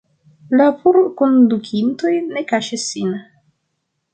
[0.61, 3.13] La forkondukintoj ne kaŝis sin.